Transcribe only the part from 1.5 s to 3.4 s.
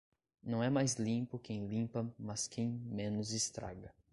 limpa mas quem menos